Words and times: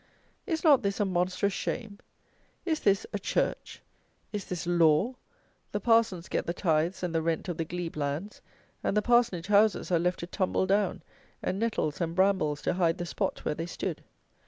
Is 0.47 0.63
not 0.63 0.81
this 0.81 0.99
a 0.99 1.05
monstrous 1.05 1.53
shame? 1.53 1.99
Is 2.65 2.79
this 2.79 3.05
"a 3.13 3.19
church"? 3.19 3.83
Is 4.33 4.45
this 4.45 4.65
"law"? 4.65 5.13
The 5.73 5.79
parsons 5.79 6.27
get 6.27 6.47
the 6.47 6.55
tithes 6.55 7.03
and 7.03 7.13
the 7.13 7.21
rent 7.21 7.47
of 7.47 7.57
the 7.57 7.65
glebe 7.65 7.95
lands, 7.97 8.41
and 8.83 8.97
the 8.97 9.03
parsonage 9.03 9.45
houses 9.45 9.91
are 9.91 9.99
left 9.99 10.17
to 10.21 10.25
tumble 10.25 10.65
down, 10.65 11.03
and 11.43 11.59
nettles 11.59 12.01
and 12.01 12.15
brambles 12.15 12.63
to 12.63 12.73
hide 12.73 12.97
the 12.97 13.05
spot 13.05 13.45
where 13.45 13.53
they 13.53 13.67
stood. 13.67 14.03